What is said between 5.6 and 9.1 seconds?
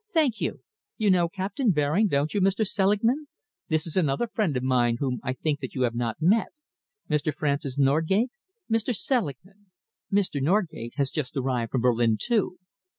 you have not met Mr. Francis Norgate, Mr.